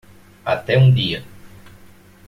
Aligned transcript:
Até 0.43 0.79
um 0.79 0.91
dia 0.91 1.23